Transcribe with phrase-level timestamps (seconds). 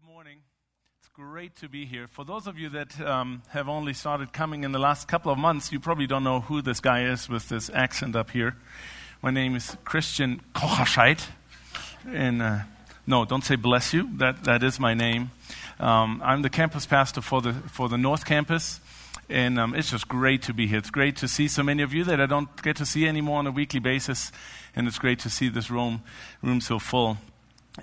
[0.00, 0.38] good morning.
[1.00, 2.06] It's great to be here.
[2.06, 5.38] For those of you that um, have only started coming in the last couple of
[5.38, 8.56] months, you probably don't know who this guy is with this accent up here.
[9.20, 11.26] My name is Christian Kocherscheidt.
[12.06, 12.60] And uh,
[13.06, 14.08] no, don't say bless you.
[14.16, 15.32] That, that is my name.
[15.78, 18.80] Um, I'm the campus pastor for the, for the North Campus.
[19.28, 20.78] And um, it's just great to be here.
[20.78, 23.38] It's great to see so many of you that I don't get to see anymore
[23.38, 24.32] on a weekly basis.
[24.74, 26.02] And it's great to see this room,
[26.42, 27.18] room so full.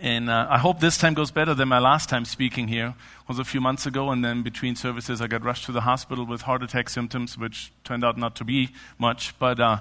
[0.01, 2.93] And uh, I hope this time goes better than my last time speaking here.
[3.21, 5.81] It was a few months ago, and then between services, I got rushed to the
[5.81, 8.69] hospital with heart attack symptoms, which turned out not to be
[8.99, 9.37] much.
[9.39, 9.79] But uh,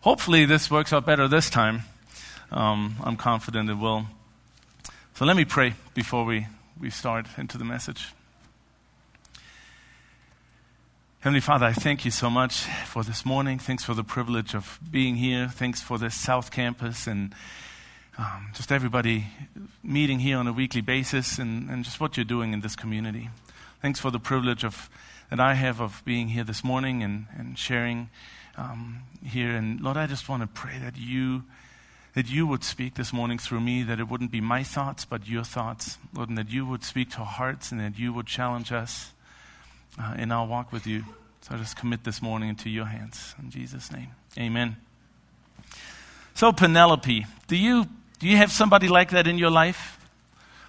[0.00, 1.82] hopefully, this works out better this time.
[2.50, 4.06] Um, I'm confident it will.
[5.14, 6.46] So let me pray before we,
[6.80, 8.08] we start into the message.
[11.20, 13.58] Heavenly Father, I thank you so much for this morning.
[13.58, 15.48] Thanks for the privilege of being here.
[15.48, 17.34] Thanks for this South Campus and
[18.16, 19.26] um, just everybody
[19.82, 23.30] meeting here on a weekly basis and, and just what you're doing in this community.
[23.82, 24.88] Thanks for the privilege of,
[25.30, 28.10] that I have of being here this morning and, and sharing
[28.56, 29.50] um, here.
[29.50, 31.42] And Lord, I just want to pray that you,
[32.14, 35.26] that you would speak this morning through me, that it wouldn't be my thoughts, but
[35.28, 35.98] your thoughts.
[36.14, 39.12] Lord, and that you would speak to our hearts and that you would challenge us
[40.00, 41.04] uh, in our walk with you.
[41.40, 43.34] So I just commit this morning into your hands.
[43.42, 44.76] In Jesus' name, amen.
[46.32, 47.86] So, Penelope, do you
[48.24, 49.98] do you have somebody like that in your life?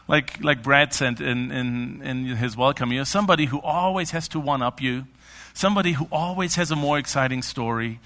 [0.09, 4.27] Like, like Brad sent in, in, in his welcome you know, somebody who always has
[4.29, 5.05] to one up you,
[5.53, 8.01] somebody who always has a more exciting story,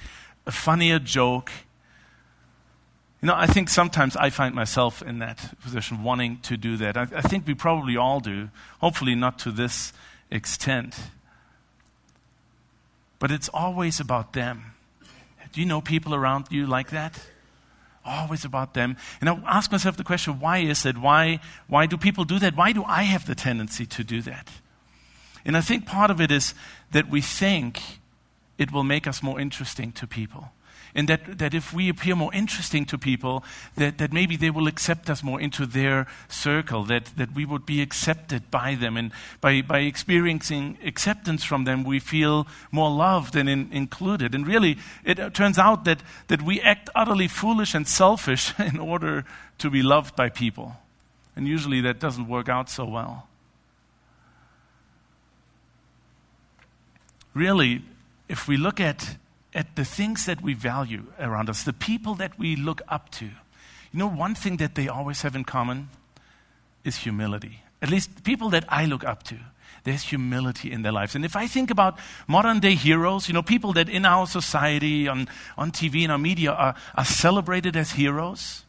[0.45, 1.51] a funnier joke.
[3.23, 6.95] You know, I think sometimes I find myself in that position, wanting to do that.
[6.95, 9.93] I, I think we probably all do, hopefully not to this
[10.29, 10.95] extent.
[13.17, 14.75] But it's always about them.
[15.51, 17.19] Do you know people around you like that?
[18.05, 18.97] Always about them.
[19.21, 20.97] And I ask myself the question why is it?
[20.97, 22.55] Why, why do people do that?
[22.55, 24.49] Why do I have the tendency to do that?
[25.45, 26.53] And I think part of it is
[26.91, 27.81] that we think
[28.57, 30.51] it will make us more interesting to people
[30.95, 33.43] and that, that if we appear more interesting to people,
[33.75, 37.65] that, that maybe they will accept us more into their circle, that, that we would
[37.65, 38.97] be accepted by them.
[38.97, 44.33] And by, by experiencing acceptance from them, we feel more loved and in, included.
[44.33, 48.79] And really, it uh, turns out that, that we act utterly foolish and selfish in
[48.79, 49.25] order
[49.59, 50.77] to be loved by people.
[51.35, 53.27] And usually that doesn't work out so well.
[57.33, 57.83] Really,
[58.27, 59.17] if we look at
[59.53, 63.25] at the things that we value around us, the people that we look up to,
[63.25, 65.89] you know, one thing that they always have in common
[66.83, 67.63] is humility.
[67.81, 69.35] At least people that I look up to,
[69.83, 71.15] there's humility in their lives.
[71.15, 75.07] And if I think about modern day heroes, you know, people that in our society,
[75.07, 75.27] on,
[75.57, 78.63] on TV, in our media are, are celebrated as heroes,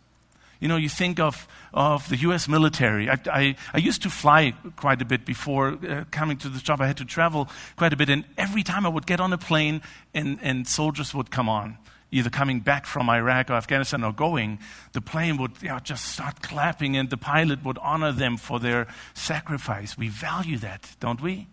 [0.60, 3.08] you know, you think of, of the US military.
[3.08, 6.80] I, I, I used to fly quite a bit before uh, coming to this job.
[6.80, 8.10] I had to travel quite a bit.
[8.10, 9.80] And every time I would get on a plane
[10.14, 11.78] and, and soldiers would come on,
[12.12, 14.58] either coming back from Iraq or Afghanistan or going,
[14.92, 18.60] the plane would you know, just start clapping and the pilot would honor them for
[18.60, 19.96] their sacrifice.
[19.96, 21.46] We value that, don't we?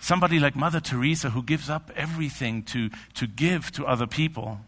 [0.00, 4.60] Somebody like Mother Teresa who gives up everything to, to give to other people.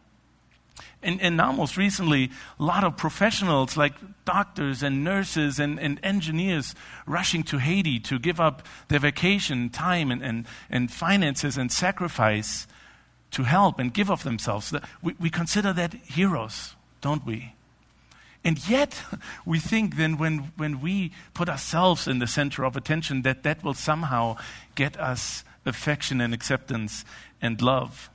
[1.02, 3.94] And, and now, most recently, a lot of professionals like
[4.24, 6.74] doctors and nurses and, and engineers
[7.06, 12.66] rushing to Haiti to give up their vacation time and, and, and finances and sacrifice
[13.30, 14.74] to help and give of themselves.
[15.02, 17.54] We, we consider that heroes, don't we?
[18.44, 19.02] And yet,
[19.46, 23.62] we think then when, when we put ourselves in the center of attention, that that
[23.62, 24.36] will somehow
[24.74, 27.04] get us affection and acceptance
[27.42, 28.08] and love.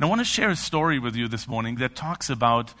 [0.00, 2.72] And I want to share a story with you this morning that talks about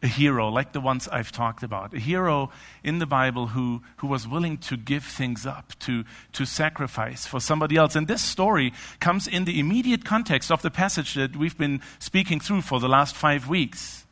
[0.00, 1.92] a hero like the ones I've talked about.
[1.92, 2.52] A hero
[2.84, 7.40] in the Bible who, who was willing to give things up, to, to sacrifice for
[7.40, 7.96] somebody else.
[7.96, 12.38] And this story comes in the immediate context of the passage that we've been speaking
[12.38, 14.06] through for the last five weeks.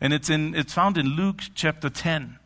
[0.00, 2.36] And it's, in, it's found in Luke chapter 10.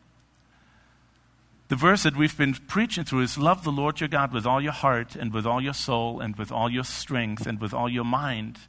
[1.69, 4.61] The verse that we've been preaching through is Love the Lord your God with all
[4.61, 7.89] your heart, and with all your soul, and with all your strength, and with all
[7.89, 8.59] your mind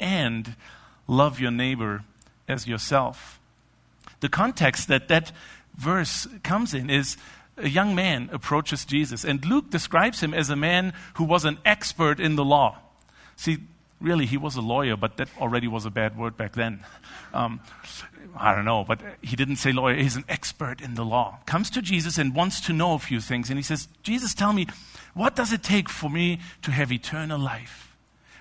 [0.00, 0.54] and
[1.06, 2.04] love your neighbor
[2.46, 3.40] as yourself.
[4.20, 5.32] The context that that
[5.76, 7.16] verse comes in is
[7.56, 11.58] a young man approaches Jesus, and Luke describes him as a man who was an
[11.64, 12.78] expert in the law.
[13.36, 13.58] See,
[14.00, 16.84] really, he was a lawyer, but that already was a bad word back then.
[17.32, 17.60] Um,
[18.36, 19.96] I don't know, but he didn't say lawyer.
[19.96, 21.38] He's an expert in the law.
[21.46, 23.50] Comes to Jesus and wants to know a few things.
[23.50, 24.66] And he says, Jesus, tell me,
[25.14, 27.87] what does it take for me to have eternal life?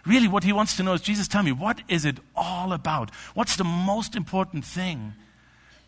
[0.07, 3.13] Really, what he wants to know is Jesus, tell me, what is it all about?
[3.33, 5.13] What's the most important thing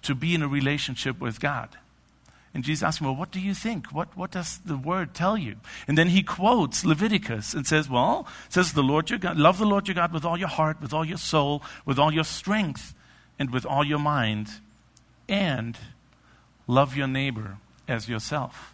[0.01, 1.69] to be in a relationship with God?
[2.54, 3.94] And Jesus asked him, Well, what do you think?
[3.94, 5.56] What, what does the word tell you?
[5.88, 9.66] And then he quotes Leviticus and says, Well, says the Lord your God, love the
[9.66, 12.94] Lord your God with all your heart, with all your soul, with all your strength,
[13.38, 14.50] and with all your mind,
[15.30, 15.77] and
[16.68, 17.57] love your neighbor
[17.88, 18.74] as yourself.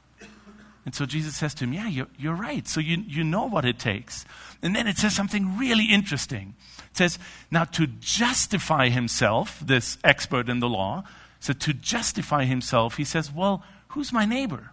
[0.85, 2.67] And so Jesus says to him, Yeah, you're, you're right.
[2.67, 4.23] So you, you know what it takes.
[4.61, 6.55] And then it says something really interesting.
[6.91, 11.03] It says, Now to justify himself, this expert in the law,
[11.39, 14.71] so to justify himself, he says, Well, who's my neighbor?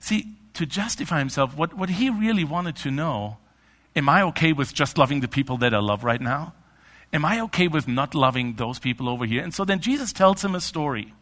[0.00, 3.38] See, to justify himself, what, what he really wanted to know
[3.96, 6.52] am I okay with just loving the people that I love right now?
[7.12, 9.42] Am I okay with not loving those people over here?
[9.42, 11.14] And so then Jesus tells him a story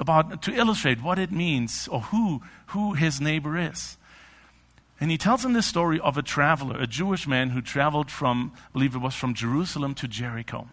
[0.00, 3.96] about to illustrate what it means or who, who his neighbor is.
[5.00, 8.52] And he tells him this story of a traveler, a Jewish man who traveled from,
[8.54, 10.68] I believe it was from Jerusalem to Jericho.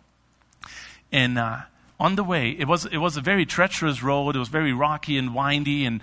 [1.12, 1.60] And uh,
[2.00, 4.36] on the way, it was, it was a very treacherous road.
[4.36, 5.86] It was very rocky and windy.
[5.86, 6.02] And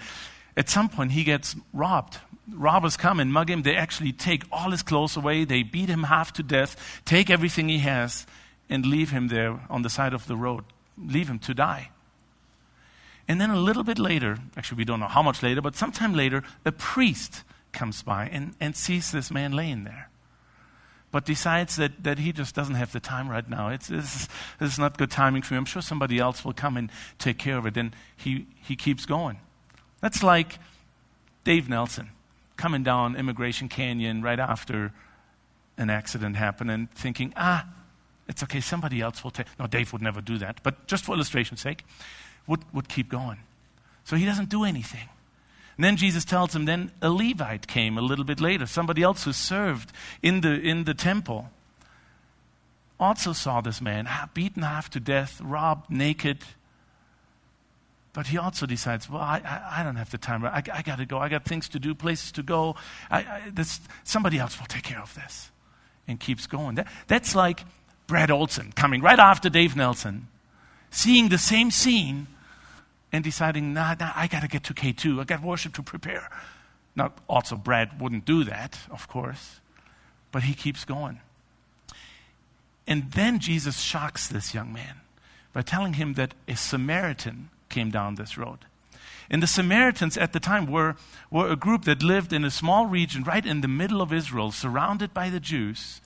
[0.56, 2.18] at some point, he gets robbed.
[2.52, 3.62] Robbers come and mug him.
[3.62, 5.44] They actually take all his clothes away.
[5.44, 8.26] They beat him half to death, take everything he has,
[8.70, 10.64] and leave him there on the side of the road.
[10.96, 11.90] Leave him to die.
[13.28, 16.14] And then a little bit later, actually, we don't know how much later, but sometime
[16.14, 20.10] later, a priest comes by and, and sees this man laying there
[21.12, 23.68] but decides that, that he just doesn't have the time right now.
[23.68, 24.28] It's, it's,
[24.60, 25.58] it's not good timing for him.
[25.58, 27.76] I'm sure somebody else will come and take care of it.
[27.76, 29.38] And he, he keeps going.
[30.00, 30.58] That's like
[31.44, 32.08] Dave Nelson
[32.56, 34.92] coming down Emigration Canyon right after
[35.76, 37.68] an accident happened and thinking, ah,
[38.26, 39.46] it's okay, somebody else will take.
[39.58, 41.84] No, Dave would never do that, but just for illustration's sake,
[42.46, 43.38] would, would keep going.
[44.04, 45.08] So he doesn't do anything.
[45.76, 49.24] And then Jesus tells him, then a Levite came a little bit later, somebody else
[49.24, 49.92] who served
[50.22, 51.50] in the, in the temple.
[53.00, 56.38] Also saw this man beaten half to death, robbed, naked.
[58.12, 60.44] But he also decides, well, I, I, I don't have the time.
[60.44, 61.18] I, I got to go.
[61.18, 62.76] I got things to do, places to go.
[63.10, 65.50] I, this, somebody else will take care of this.
[66.06, 66.74] And keeps going.
[66.74, 67.64] That, that's like
[68.08, 70.26] Brad Olson coming right after Dave Nelson,
[70.92, 72.28] seeing the same scene
[73.10, 75.20] and deciding, nah, nah I got to get to K2.
[75.20, 76.30] I got worship to prepare.
[76.94, 79.60] Now, also, Brad wouldn't do that, of course,
[80.30, 81.20] but he keeps going.
[82.86, 85.00] And then Jesus shocks this young man
[85.52, 88.58] by telling him that a Samaritan came down this road.
[89.30, 90.96] And the Samaritans at the time were,
[91.30, 94.50] were a group that lived in a small region right in the middle of Israel,
[94.50, 96.02] surrounded by the Jews,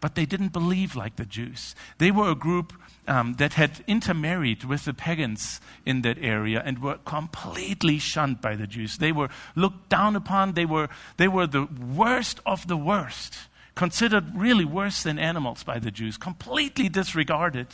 [0.00, 1.74] but they didn't believe like the Jews.
[1.96, 2.74] They were a group
[3.06, 8.56] um, that had intermarried with the pagans in that area and were completely shunned by
[8.56, 8.98] the Jews.
[8.98, 13.36] They were looked down upon, they were, they were the worst of the worst,
[13.74, 17.68] considered really worse than animals by the Jews, completely disregarded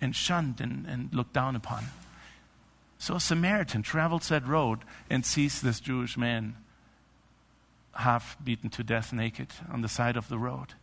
[0.00, 1.84] and shunned and, and looked down upon.
[2.98, 6.56] So a Samaritan travels that road and sees this Jewish man
[7.94, 10.74] half beaten to death naked on the side of the road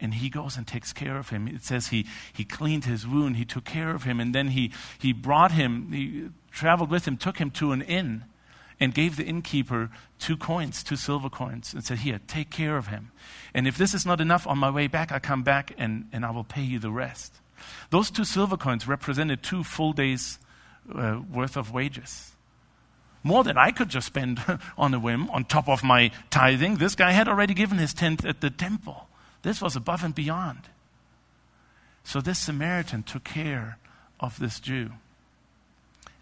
[0.00, 1.48] and he goes and takes care of him.
[1.48, 4.72] It says he, he cleaned his wound, he took care of him, and then he,
[4.98, 8.24] he brought him, he traveled with him, took him to an inn,
[8.78, 12.88] and gave the innkeeper two coins, two silver coins, and said, Here, take care of
[12.88, 13.10] him.
[13.54, 16.26] And if this is not enough, on my way back, I come back and, and
[16.26, 17.40] I will pay you the rest.
[17.90, 20.38] Those two silver coins represented two full days'
[20.94, 22.32] uh, worth of wages.
[23.22, 24.40] More than I could just spend
[24.78, 26.76] on a whim on top of my tithing.
[26.76, 29.05] This guy had already given his tenth at the temple.
[29.46, 30.62] This was above and beyond.
[32.02, 33.78] So this Samaritan took care
[34.18, 34.90] of this Jew.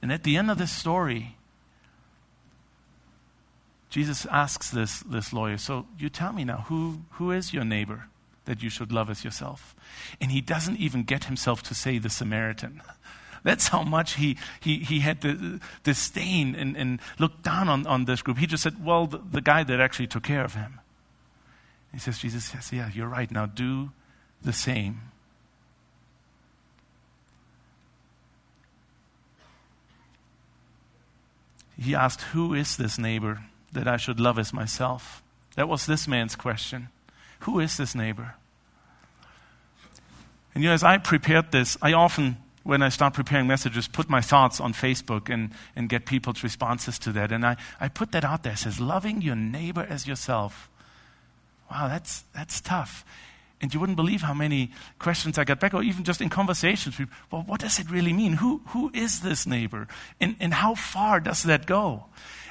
[0.03, 1.37] And at the end of this story,
[3.89, 8.09] Jesus asks this, this lawyer, So you tell me now, who, who is your neighbor
[8.45, 9.75] that you should love as yourself?
[10.21, 12.83] And he doesn't even get himself to say the Samaritan.
[13.43, 18.05] That's how much he, he, he had the disdain and, and looked down on, on
[18.05, 18.37] this group.
[18.37, 20.81] He just said, Well, the, the guy that actually took care of him.
[21.95, 23.31] He says, Jesus says, Yeah, you're right.
[23.31, 23.93] Now do
[24.43, 25.01] the same.
[31.79, 35.23] He asked, Who is this neighbor that I should love as myself?
[35.55, 36.89] That was this man's question.
[37.41, 38.35] Who is this neighbor?
[40.55, 44.09] And you know, as I prepared this, I often, when I start preparing messages, put
[44.09, 47.31] my thoughts on Facebook and, and get people's responses to that.
[47.31, 48.55] And I, I put that out there.
[48.55, 50.69] It says, loving your neighbor as yourself.
[51.75, 53.05] Wow, that's, that's tough.
[53.61, 57.01] And you wouldn't believe how many questions I got back, or even just in conversations.
[57.33, 58.35] Well, what does it really mean?
[58.35, 59.89] Who, who is this neighbor?
[60.21, 62.05] And, and how far does that go?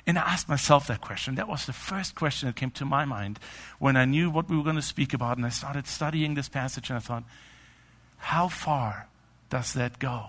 [0.05, 1.35] And I asked myself that question.
[1.35, 3.39] That was the first question that came to my mind
[3.79, 5.37] when I knew what we were going to speak about.
[5.37, 7.23] And I started studying this passage, and I thought,
[8.17, 9.07] how far
[9.49, 10.25] does that go?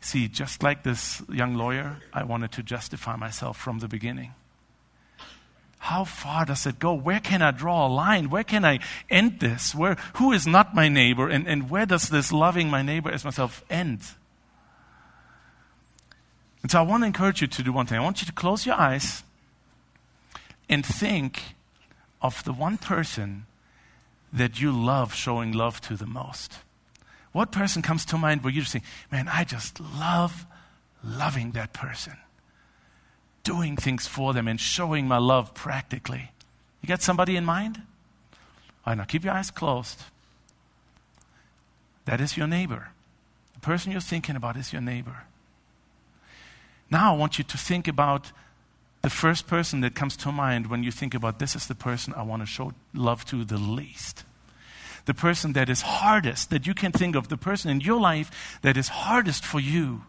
[0.00, 4.34] See, just like this young lawyer, I wanted to justify myself from the beginning.
[5.84, 6.94] How far does it go?
[6.94, 8.30] Where can I draw a line?
[8.30, 8.78] Where can I
[9.10, 9.74] end this?
[9.74, 11.28] Where, who is not my neighbor?
[11.28, 14.00] And, and where does this loving my neighbor as myself end?
[16.62, 17.98] And so I want to encourage you to do one thing.
[17.98, 19.24] I want you to close your eyes
[20.70, 21.54] and think
[22.22, 23.44] of the one person
[24.32, 26.60] that you love showing love to the most.
[27.32, 30.46] What person comes to mind where you just think, man, I just love
[31.04, 32.14] loving that person,
[33.44, 36.32] doing things for them and showing my love practically?
[36.82, 37.82] You got somebody in mind?
[38.86, 40.02] All right, now keep your eyes closed.
[42.04, 42.88] That is your neighbor.
[43.54, 45.24] The person you're thinking about is your neighbor.
[46.90, 48.32] Now I want you to think about
[49.02, 52.12] the first person that comes to mind when you think about this is the person
[52.14, 54.24] I want to show love to the least
[55.04, 58.58] the person that is hardest that you can think of, the person in your life
[58.62, 60.02] that is hardest for you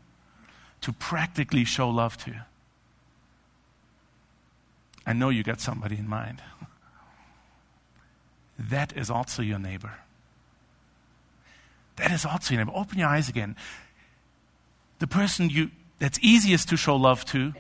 [0.82, 2.46] to practically show love to.
[5.06, 6.42] I know you got somebody in mind.
[8.58, 9.94] That is also your neighbor.
[11.98, 12.78] That is also your neighbor.
[12.78, 13.56] Open your eyes again.
[15.00, 17.54] The person you that's easiest to show love to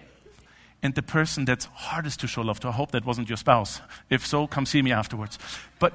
[0.83, 2.67] and the person that's hardest to show love to.
[2.67, 3.81] I hope that wasn't your spouse.
[4.09, 5.39] If so, come see me afterwards.
[5.79, 5.93] But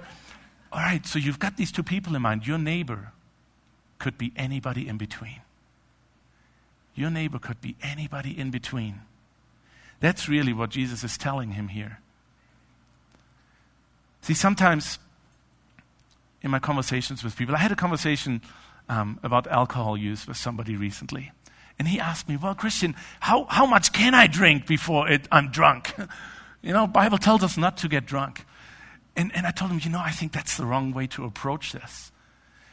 [0.73, 2.47] all right, so you've got these two people in mind.
[2.47, 3.12] Your neighbor
[3.99, 5.42] could be anybody in between.
[6.95, 9.00] Your neighbor could be anybody in between.
[10.00, 11.99] That's really what Jesus is telling him here.
[14.23, 14.99] See, sometimes
[16.42, 18.40] in my conversations with people, I had a conversation
[18.88, 21.33] um, about alcohol use with somebody recently.
[21.78, 25.50] And he asked me, Well, Christian, how, how much can I drink before it, I'm
[25.50, 25.95] drunk?
[26.62, 28.45] you know, Bible tells us not to get drunk.
[29.16, 31.73] And, and I told him, you know, I think that's the wrong way to approach
[31.73, 32.12] this.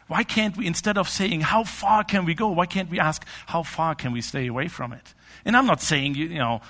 [0.07, 3.25] Why can't we, instead of saying, how far can we go, why can't we ask,
[3.47, 5.13] how far can we stay away from it?
[5.43, 6.61] And I'm not saying, you, you know,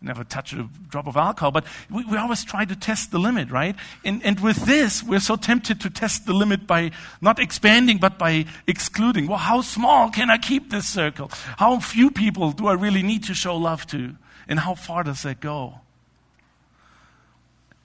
[0.00, 3.50] never touch a drop of alcohol, but we, we always try to test the limit,
[3.50, 3.74] right?
[4.04, 8.18] And, and with this, we're so tempted to test the limit by not expanding, but
[8.18, 9.26] by excluding.
[9.26, 11.30] Well, how small can I keep this circle?
[11.56, 14.14] How few people do I really need to show love to?
[14.46, 15.80] And how far does that go?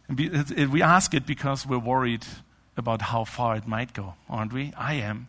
[0.09, 2.25] we ask it because we're worried
[2.77, 4.73] about how far it might go, aren't we?
[4.77, 5.27] I am.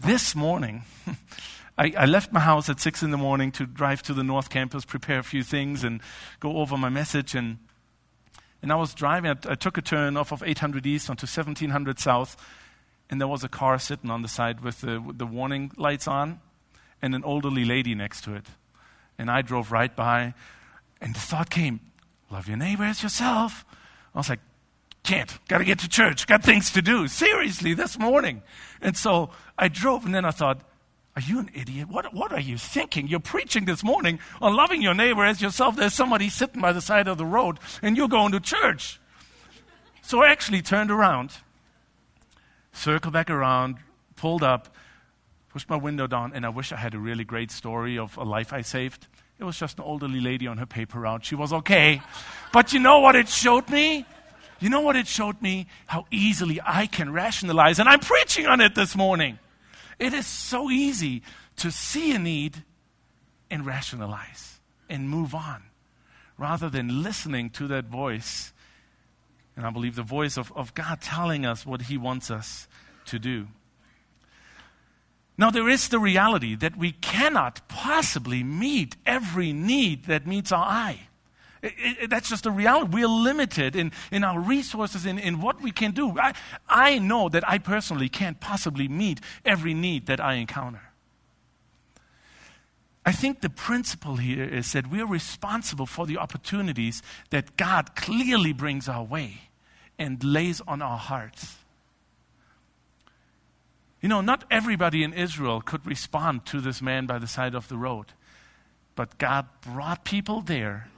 [0.00, 0.82] This morning,
[1.78, 4.50] I, I, left my house at 6 in the morning to drive to the North
[4.50, 6.00] Campus, prepare a few things, and
[6.40, 7.34] go over my message.
[7.36, 7.58] And,
[8.60, 12.00] and I was driving, I, I took a turn off of 800 East onto 1700
[12.00, 12.36] South,
[13.08, 16.40] and there was a car sitting on the side with the, the warning lights on,
[17.00, 18.46] and an elderly lady next to it.
[19.16, 20.34] And I drove right by,
[21.00, 21.80] and the thought came,
[22.30, 23.64] Love your neighbor as yourself.
[24.14, 24.40] I was like,
[25.02, 25.38] can't.
[25.48, 26.26] Got to get to church.
[26.26, 27.08] Got things to do.
[27.08, 28.42] Seriously, this morning.
[28.82, 30.60] And so I drove, and then I thought,
[31.18, 31.88] are you an idiot?
[31.88, 33.08] What, what are you thinking?
[33.08, 35.74] You're preaching this morning on loving your neighbor as yourself.
[35.74, 39.00] There's somebody sitting by the side of the road, and you're going to church.
[40.00, 41.32] So I actually turned around,
[42.72, 43.78] circled back around,
[44.14, 44.72] pulled up,
[45.48, 48.22] pushed my window down, and I wish I had a really great story of a
[48.22, 49.08] life I saved.
[49.40, 51.24] It was just an elderly lady on her paper route.
[51.24, 52.00] She was okay.
[52.52, 54.06] But you know what it showed me?
[54.60, 55.66] You know what it showed me?
[55.86, 57.80] How easily I can rationalize.
[57.80, 59.40] And I'm preaching on it this morning.
[59.98, 61.22] It is so easy
[61.56, 62.64] to see a need
[63.50, 65.64] and rationalize and move on
[66.36, 68.52] rather than listening to that voice.
[69.56, 72.68] And I believe the voice of, of God telling us what He wants us
[73.06, 73.48] to do.
[75.36, 80.64] Now, there is the reality that we cannot possibly meet every need that meets our
[80.64, 81.07] eye.
[81.62, 82.90] It, it, that's just the reality.
[82.92, 86.18] We're limited in, in our resources, in, in what we can do.
[86.18, 86.34] I,
[86.68, 90.82] I know that I personally can't possibly meet every need that I encounter.
[93.04, 98.52] I think the principle here is that we're responsible for the opportunities that God clearly
[98.52, 99.48] brings our way
[99.98, 101.56] and lays on our hearts.
[104.00, 107.68] You know, not everybody in Israel could respond to this man by the side of
[107.68, 108.12] the road.
[108.94, 110.88] But God brought people there,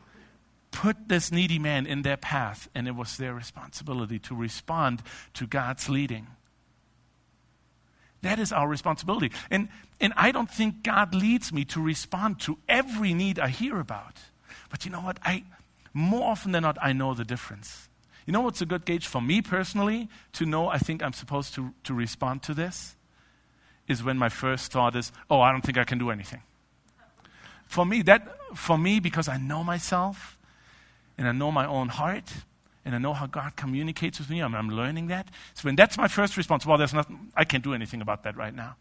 [0.70, 5.02] put this needy man in their path, and it was their responsibility to respond
[5.34, 6.26] to God's leading.
[8.22, 9.32] That is our responsibility.
[9.50, 9.68] And,
[10.00, 14.18] and I don't think God leads me to respond to every need I hear about.
[14.68, 15.18] But you know what?
[15.24, 15.44] I,
[15.94, 17.88] more often than not, I know the difference.
[18.26, 21.54] You know what's a good gauge for me personally to know I think I'm supposed
[21.54, 22.96] to, to respond to this?
[23.88, 26.42] Is when my first thought is, oh, I don't think I can do anything.
[27.66, 30.38] For me, that for me, because I know myself
[31.20, 32.32] and I know my own heart
[32.82, 35.28] and I know how God communicates with me, I'm, I'm learning that.
[35.52, 38.38] So when that's my first response, well, there's nothing I can't do anything about that
[38.38, 38.76] right now.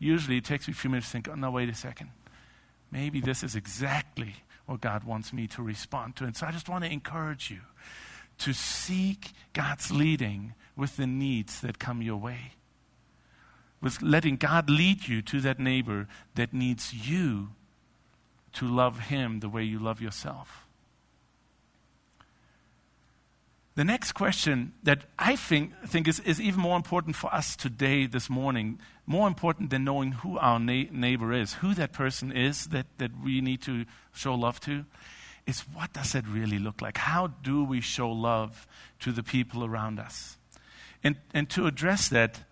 [0.00, 2.10] usually it takes me a few minutes to think, oh, no, wait a second.
[2.90, 4.34] Maybe this is exactly
[4.66, 6.24] what God wants me to respond to.
[6.24, 7.60] And so I just want to encourage you
[8.38, 12.54] to seek God's leading with the needs that come your way.
[13.80, 17.50] With letting God lead you to that neighbor that needs you
[18.54, 20.63] to love him the way you love yourself.
[23.76, 28.06] The next question that I think, think is, is even more important for us today,
[28.06, 32.66] this morning, more important than knowing who our na- neighbor is, who that person is
[32.66, 34.84] that, that we need to show love to,
[35.46, 36.98] is what does it really look like?
[36.98, 38.68] How do we show love
[39.00, 40.38] to the people around us?
[41.02, 42.44] And, and to address that,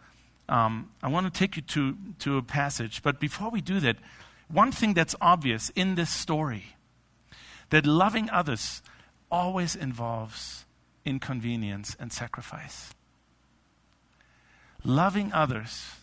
[0.49, 3.01] um, I want to take you to, to a passage.
[3.01, 3.97] But before we do that,
[4.49, 6.75] one thing that's obvious in this story
[7.71, 8.83] that loving others
[9.31, 10.67] always involves
[11.05, 12.95] inconvenience and sacrifice.
[14.85, 15.97] Loving others,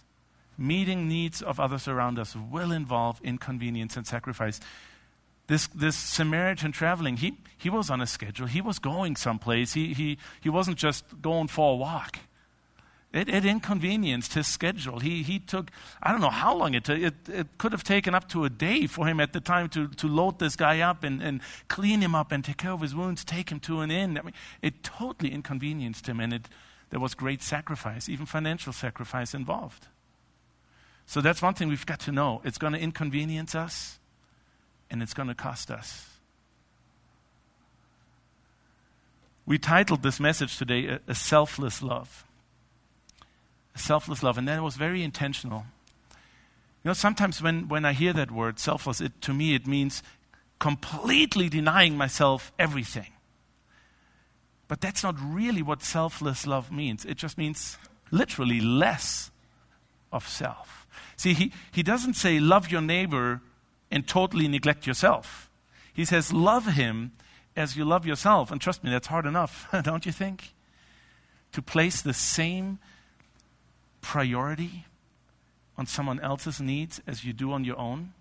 [0.58, 4.60] meeting needs of others around us will involve inconvenience and sacrifice.
[5.48, 8.48] This, this Samaritan traveling, he, he was on a schedule.
[8.48, 9.74] He was going someplace.
[9.74, 12.20] He, he, he wasn't just going for a walk.
[13.12, 15.00] It, it, inconvenienced his schedule.
[15.00, 15.72] He, he took,
[16.04, 17.00] I don't know how long it took.
[17.00, 19.88] It, it could have taken up to a day for him at the time to,
[19.88, 22.94] to load this guy up and, and clean him up and take care of his
[22.94, 24.20] wounds, take him to an inn.
[24.20, 26.50] I mean, it totally inconvenienced him, and it,
[26.92, 29.88] there was great sacrifice, even financial sacrifice involved.
[31.08, 32.42] So that's one thing we've got to know.
[32.46, 33.98] It's going to inconvenience us,
[34.92, 36.06] and it's going to cost us.
[39.48, 42.24] We titled this message today, A, a Selfless Love
[43.80, 44.38] selfless love.
[44.38, 45.66] And that was very intentional.
[46.84, 50.02] You know, sometimes when, when I hear that word, selfless, it, to me it means
[50.60, 53.08] completely denying myself everything.
[54.68, 57.04] But that's not really what selfless love means.
[57.04, 57.78] It just means
[58.12, 59.32] literally less
[60.12, 60.88] of self.
[61.18, 63.42] See, he, he doesn't say love your neighbor
[63.92, 65.50] and totally neglect yourself.
[65.94, 67.12] He says love him
[67.56, 68.52] as you love yourself.
[68.52, 70.54] And trust me, that's hard enough, don't you think?
[71.54, 72.80] To place the same
[74.02, 74.86] priority
[75.78, 78.14] on someone else's needs as you do on your own,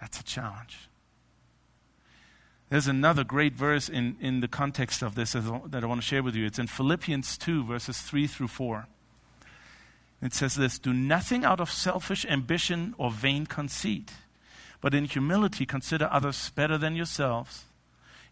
[0.00, 0.88] that's a challenge.
[2.70, 6.22] There's another great verse in, in the context of this that I want to share
[6.22, 6.44] with you.
[6.44, 8.86] It's in Philippians 2, verses 3 through 4.
[10.20, 14.12] It says this Do nothing out of selfish ambition or vain conceit,
[14.80, 17.64] but in humility consider others better than yourselves.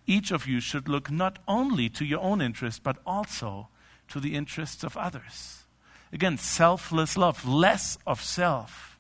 [0.07, 3.69] Each of you should look not only to your own interest, but also
[4.09, 5.65] to the interests of others.
[6.13, 8.99] Again, selfless love, less of self,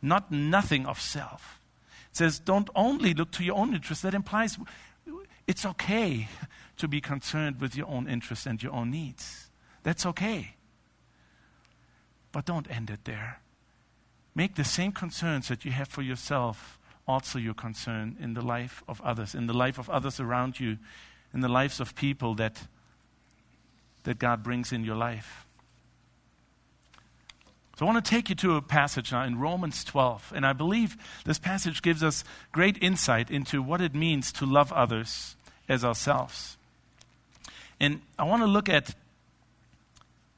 [0.00, 1.60] not nothing of self.
[2.10, 4.02] It says, don't only look to your own interest.
[4.02, 4.58] That implies
[5.46, 6.28] it's okay
[6.76, 9.50] to be concerned with your own interests and your own needs.
[9.82, 10.54] That's okay.
[12.32, 13.40] But don't end it there.
[14.34, 18.82] Make the same concerns that you have for yourself also your concern in the life
[18.88, 20.78] of others, in the life of others around you,
[21.34, 22.66] in the lives of people that,
[24.04, 25.46] that God brings in your life.
[27.82, 30.34] So I want to take you to a passage now in Romans 12.
[30.36, 34.72] And I believe this passage gives us great insight into what it means to love
[34.72, 35.34] others
[35.68, 36.56] as ourselves.
[37.80, 38.94] And I want to look at,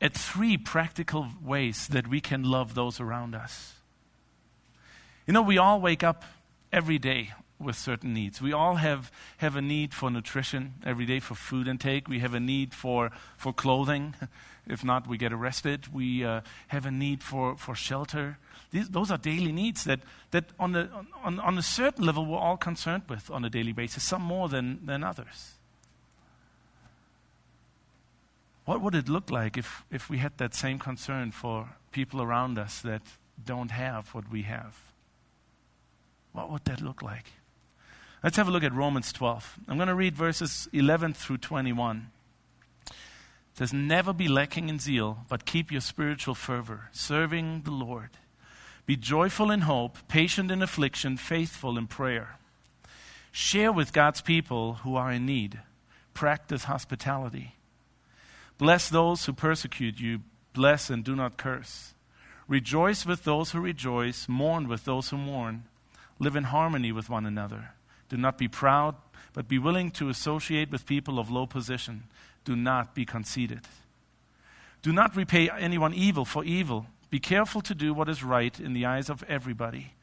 [0.01, 3.75] at three practical ways that we can love those around us.
[5.27, 6.25] You know, we all wake up
[6.73, 8.41] every day with certain needs.
[8.41, 12.09] We all have, have a need for nutrition every day, for food intake.
[12.09, 14.15] We have a need for, for clothing.
[14.67, 15.93] If not, we get arrested.
[15.93, 18.39] We uh, have a need for, for shelter.
[18.71, 20.01] These, those are daily needs that,
[20.31, 20.89] that on, the,
[21.23, 24.49] on, on a certain level we're all concerned with on a daily basis, some more
[24.49, 25.53] than, than others.
[28.65, 32.59] What would it look like if, if we had that same concern for people around
[32.59, 33.03] us that
[33.45, 34.79] don't have what we have?
[36.33, 37.27] What would that look like?
[38.23, 39.59] Let's have a look at Romans 12.
[39.69, 42.11] I'm going to read verses 11 through 21.
[43.55, 48.11] It says, Never be lacking in zeal, but keep your spiritual fervor, serving the Lord.
[48.85, 52.37] Be joyful in hope, patient in affliction, faithful in prayer.
[53.31, 55.61] Share with God's people who are in need.
[56.15, 57.55] Practice hospitality.
[58.59, 60.21] Bless those who persecute you.
[60.53, 61.95] Bless and do not curse.
[62.49, 64.29] Rejoice with those who rejoice.
[64.29, 65.65] Mourn with those who mourn.
[66.19, 67.71] Live in harmony with one another.
[68.09, 68.97] Do not be proud,
[69.33, 72.05] but be willing to associate with people of low position
[72.45, 73.61] do not be conceited.
[74.83, 76.87] Do not repay anyone evil for evil.
[77.11, 79.95] Be careful to do what is right in the eyes of everybody.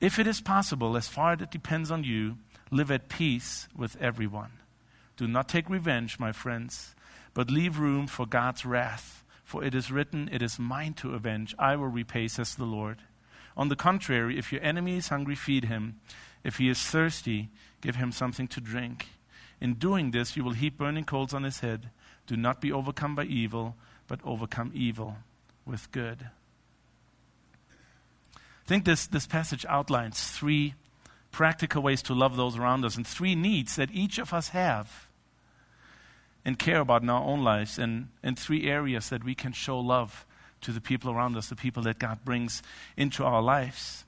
[0.00, 2.38] If it is possible, as far as it depends on you,
[2.70, 4.52] live at peace with everyone.
[5.16, 6.94] Do not take revenge, my friends,
[7.34, 9.22] but leave room for God's wrath.
[9.44, 12.98] For it is written, It is mine to avenge, I will repay, says the Lord.
[13.56, 16.00] On the contrary, if your enemy is hungry, feed him.
[16.42, 17.50] If he is thirsty,
[17.82, 19.08] give him something to drink.
[19.62, 21.90] In doing this, you will heap burning coals on his head.
[22.26, 23.76] Do not be overcome by evil,
[24.08, 25.18] but overcome evil
[25.64, 26.26] with good.
[28.34, 30.74] I think this, this passage outlines three
[31.30, 35.06] practical ways to love those around us and three needs that each of us have
[36.44, 39.78] and care about in our own lives, and, and three areas that we can show
[39.78, 40.26] love
[40.62, 42.64] to the people around us, the people that God brings
[42.96, 44.04] into our lives.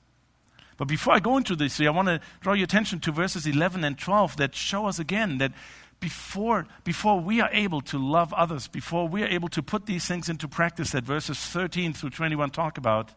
[0.77, 3.83] But before I go into this, I want to draw your attention to verses 11
[3.83, 5.53] and 12 that show us again that
[5.99, 10.05] before, before we are able to love others, before we are able to put these
[10.05, 13.11] things into practice that verses 13 through 21 talk about,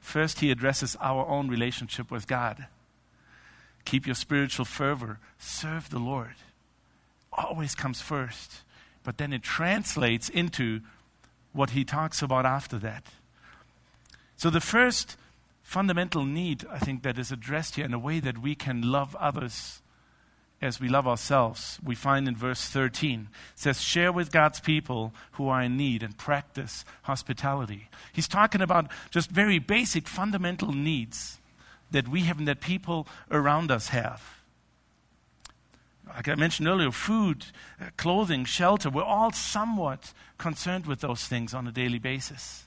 [0.00, 2.66] first he addresses our own relationship with God.
[3.84, 6.34] Keep your spiritual fervor, serve the Lord.
[7.32, 8.60] Always comes first.
[9.02, 10.80] But then it translates into
[11.52, 13.04] what he talks about after that.
[14.36, 15.16] So, the first
[15.70, 19.14] fundamental need, I think, that is addressed here in a way that we can love
[19.14, 19.82] others
[20.60, 23.28] as we love ourselves, we find in verse 13.
[23.30, 27.88] It says, Share with God's people who are in need and practice hospitality.
[28.12, 31.38] He's talking about just very basic fundamental needs
[31.92, 34.40] that we have and that people around us have.
[36.08, 37.46] Like I mentioned earlier, food,
[37.80, 42.66] uh, clothing, shelter, we're all somewhat concerned with those things on a daily basis,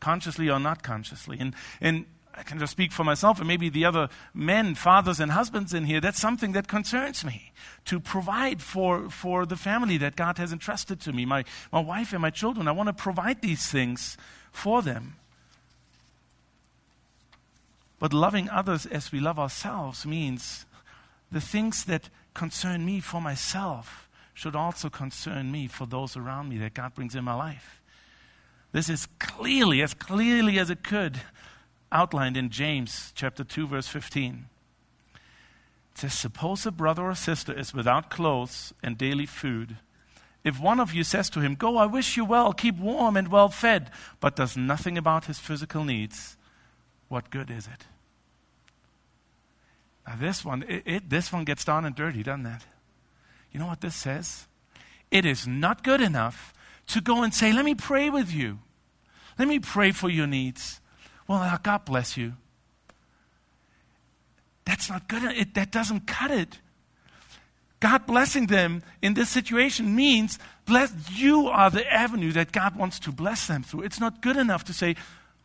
[0.00, 1.36] consciously or not consciously.
[1.38, 5.32] And, and I can just speak for myself and maybe the other men, fathers, and
[5.32, 6.00] husbands in here.
[6.00, 7.52] That's something that concerns me
[7.86, 12.12] to provide for, for the family that God has entrusted to me, my, my wife
[12.12, 12.68] and my children.
[12.68, 14.16] I want to provide these things
[14.52, 15.16] for them.
[17.98, 20.64] But loving others as we love ourselves means
[21.30, 26.58] the things that concern me for myself should also concern me for those around me
[26.58, 27.82] that God brings in my life.
[28.72, 31.20] This is clearly, as clearly as it could,
[31.92, 34.46] outlined in James chapter 2, verse 15.
[35.14, 39.76] It says, Suppose a brother or sister is without clothes and daily food.
[40.42, 43.28] If one of you says to him, Go, I wish you well, keep warm and
[43.28, 46.36] well fed, but does nothing about his physical needs,
[47.08, 47.86] what good is it?
[50.06, 52.62] Now, this one, it, it, this one gets down and dirty, doesn't it?
[53.52, 54.46] You know what this says?
[55.10, 56.54] It is not good enough
[56.88, 58.60] to go and say, Let me pray with you.
[59.38, 60.80] Let me pray for your needs.
[61.30, 62.32] Well, God bless you.
[64.64, 65.22] That's not good.
[65.22, 66.58] It, that doesn't cut it.
[67.78, 72.98] God blessing them in this situation means bless, you are the avenue that God wants
[72.98, 73.82] to bless them through.
[73.82, 74.96] It's not good enough to say,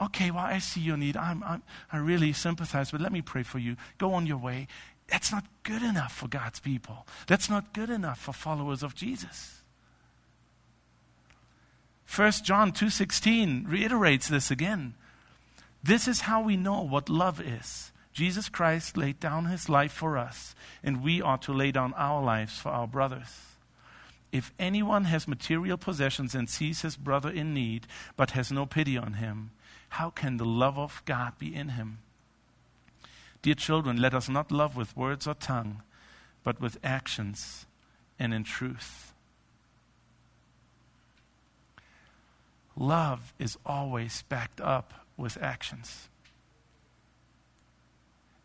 [0.01, 1.15] okay, well, I see your need.
[1.17, 1.61] I'm, I'm,
[1.93, 3.75] I really sympathize, but let me pray for you.
[3.99, 4.67] Go on your way.
[5.07, 7.05] That's not good enough for God's people.
[7.27, 9.61] That's not good enough for followers of Jesus.
[12.07, 14.95] 1 John 2:16 reiterates this again.
[15.85, 17.91] This is how we know what love is.
[18.11, 22.23] Jesus Christ laid down his life for us, and we ought to lay down our
[22.23, 23.53] lives for our brothers.
[24.31, 27.85] If anyone has material possessions and sees his brother in need,
[28.17, 29.51] but has no pity on him,
[29.89, 31.99] how can the love of God be in him?
[33.43, 35.83] Dear children, let us not love with words or tongue,
[36.43, 37.67] but with actions
[38.17, 39.13] and in truth.
[42.75, 46.09] Love is always backed up with actions.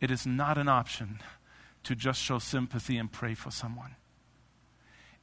[0.00, 1.20] It is not an option
[1.85, 3.96] to just show sympathy and pray for someone.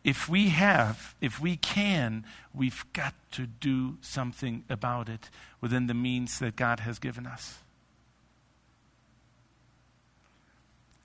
[0.04, 5.30] If we have, if we can, we've got to do something about it
[5.60, 7.60] within the means that God has given us.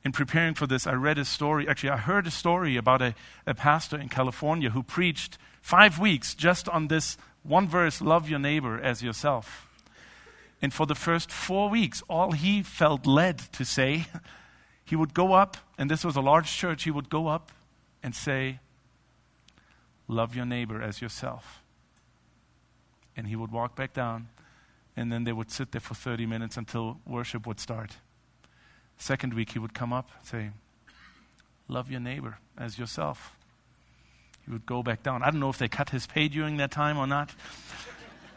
[0.05, 3.14] In preparing for this, I read a story, actually, I heard a story about a,
[3.46, 8.38] a pastor in California who preached five weeks just on this one verse love your
[8.38, 9.68] neighbor as yourself.
[10.62, 14.07] And for the first four weeks, all he felt led to say,
[14.85, 17.51] he would go up, and this was a large church, he would go up
[18.03, 18.61] and say,
[20.09, 21.62] Love your neighbor as yourself.
[23.16, 24.29] And he would walk back down,
[24.96, 27.96] and then they would sit there for 30 minutes until worship would start.
[28.98, 30.51] Second week, he would come up and say,
[31.66, 33.35] Love your neighbor as yourself.
[34.44, 35.22] He would go back down.
[35.22, 37.35] I don't know if they cut his pay during that time or not.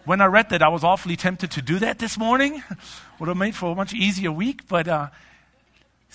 [0.06, 2.64] When I read that, I was awfully tempted to do that this morning.
[3.20, 5.10] Would have made for a much easier week, but uh,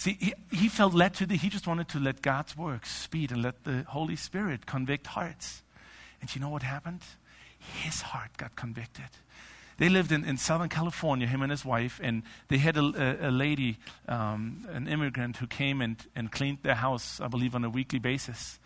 [0.01, 3.33] See, he, he felt led to the, he just wanted to let God's work speed
[3.33, 5.63] and let the Holy Spirit convict hearts.
[6.23, 7.03] And you know what happened?
[7.59, 9.11] His heart got convicted.
[9.77, 12.83] They lived in, in Southern California, him and his wife, and they had a,
[13.25, 13.77] a, a lady,
[14.09, 17.99] um, an immigrant, who came and, and cleaned their house, I believe, on a weekly
[17.99, 18.59] basis.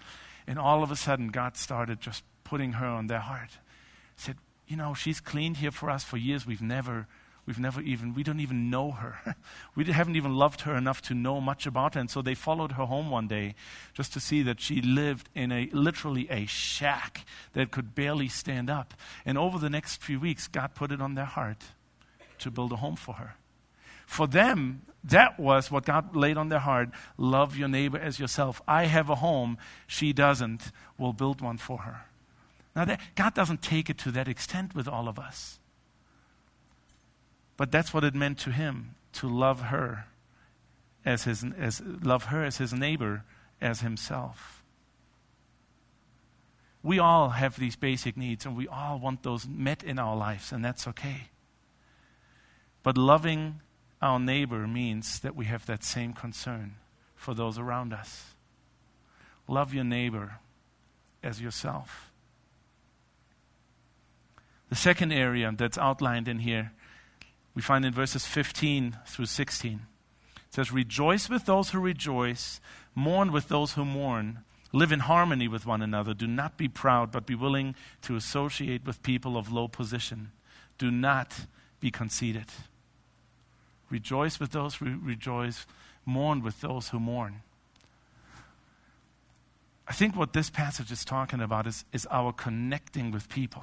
[0.47, 3.59] And all of a sudden, God started just putting her on their heart.
[4.17, 4.37] Said,
[4.75, 6.49] you know, she's cleaned here for us for years.
[6.49, 7.07] We've never,
[7.47, 9.37] we've never even, we don't even know her.
[9.77, 12.01] we haven't even loved her enough to know much about her.
[12.01, 13.55] And so they followed her home one day
[13.93, 18.69] just to see that she lived in a, literally a shack that could barely stand
[18.69, 18.95] up.
[19.25, 21.63] And over the next few weeks, God put it on their heart
[22.41, 23.37] to build a home for her.
[24.07, 26.89] For them, that was what God laid on their heart.
[27.17, 28.61] Love your neighbor as yourself.
[28.67, 29.57] I have a home,
[29.87, 30.73] she doesn't.
[30.99, 32.07] We'll build one for her.
[32.75, 35.59] Now, that, God doesn't take it to that extent with all of us.
[37.57, 40.07] But that's what it meant to him to love her
[41.05, 43.25] as his as love her as his neighbor
[43.61, 44.63] as himself.
[46.83, 50.53] We all have these basic needs and we all want those met in our lives
[50.53, 51.29] and that's okay.
[52.83, 53.61] But loving
[54.03, 56.75] our neighbor means that we have that same concern
[57.15, 58.35] for those around us.
[59.49, 60.41] Love your neighbor
[61.23, 62.11] as yourself.
[64.75, 66.73] The second area that's outlined in here,
[67.55, 69.73] we find in verses 15 through 16.
[70.35, 72.61] It says, Rejoice with those who rejoice,
[72.93, 74.41] mourn with those who mourn,
[74.73, 76.13] live in harmony with one another.
[76.13, 80.33] Do not be proud, but be willing to associate with people of low position.
[80.77, 81.47] Do not
[81.79, 82.47] be conceited.
[83.91, 85.67] Rejoice with those who rejoice,
[86.05, 87.43] mourn with those who mourn.
[89.87, 93.63] I think what this passage is talking about is, is our connecting with people,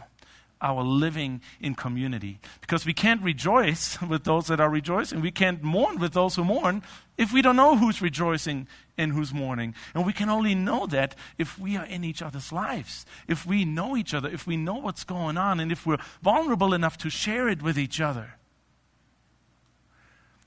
[0.62, 2.40] our living in community.
[2.62, 5.22] Because we can't rejoice with those that are rejoicing.
[5.22, 6.84] We can't mourn with those who mourn
[7.18, 9.76] if we don't know who's rejoicing and who's mourning.
[9.94, 13.66] And we can only know that if we are in each other's lives, if we
[13.66, 17.10] know each other, if we know what's going on, and if we're vulnerable enough to
[17.10, 18.36] share it with each other.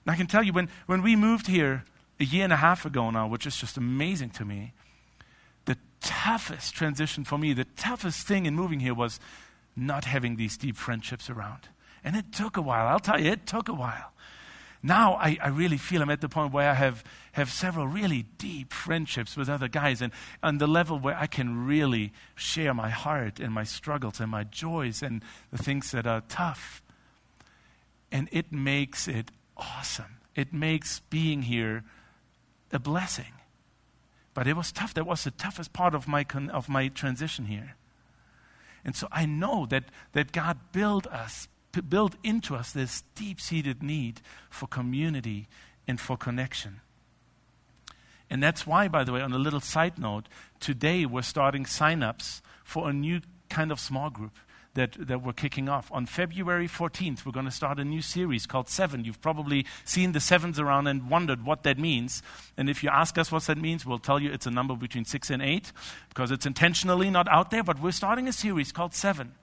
[0.05, 1.85] And I can tell you, when, when we moved here
[2.21, 4.73] a year and a half ago now, which is just amazing to me,
[5.65, 9.19] the toughest transition for me, the toughest thing in moving here was
[9.77, 11.69] not having these deep friendships around.
[12.03, 12.87] And it took a while.
[12.87, 14.13] I'll tell you, it took a while.
[14.83, 18.27] Now I, I really feel I'm at the point where I have, have several really
[18.37, 22.91] deep friendships with other guys and on the level where I can really share my
[22.91, 26.83] heart and my struggles and my joys and the things that are tough.
[28.13, 30.19] And it makes it awesome.
[30.35, 31.83] It makes being here
[32.71, 33.33] a blessing.
[34.35, 34.93] But it was tough.
[34.95, 37.77] That was the toughest part of my, con- of my transition here.
[38.85, 41.49] And so I know that, that God built us,
[41.89, 44.21] built into us this deep seated need
[44.51, 45.49] for community
[45.89, 46.81] and for connection.
[48.31, 50.29] And that's why, by the way, on a little side note,
[50.61, 54.37] today we're starting sign ups for a new kind of small group
[54.75, 55.91] that, that we're kicking off.
[55.93, 59.05] On February 14th, we're going to start a new series called Seven.
[59.05, 62.23] You've probably seen the sevens around and wondered what that means.
[62.57, 65.05] And if you ask us what that means, we'll tell you it's a number between
[65.05, 65.73] six and eight
[66.09, 67.63] because it's intentionally not out there.
[67.63, 69.35] But we're starting a series called Seven.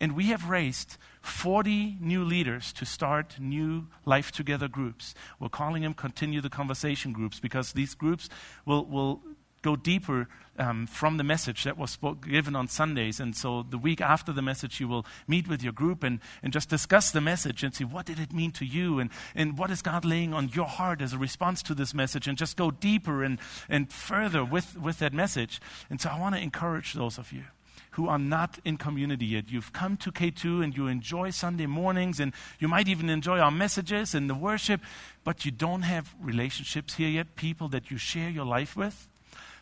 [0.00, 5.14] And we have raised 40 new leaders to start new Life Together groups.
[5.38, 8.28] We're calling them Continue the Conversation groups because these groups
[8.66, 9.22] will, will
[9.64, 13.18] go deeper um, from the message that was spoke, given on Sundays.
[13.18, 16.52] And so the week after the message, you will meet with your group and, and
[16.52, 19.70] just discuss the message and see what did it mean to you and, and what
[19.70, 22.70] is God laying on your heart as a response to this message and just go
[22.70, 25.60] deeper and, and further with, with that message.
[25.90, 27.44] And so I want to encourage those of you
[27.92, 29.48] who are not in community yet.
[29.48, 33.52] You've come to K2 and you enjoy Sunday mornings and you might even enjoy our
[33.52, 34.80] messages and the worship,
[35.22, 39.08] but you don't have relationships here yet, people that you share your life with.